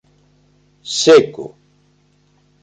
Seco... 0.99 1.45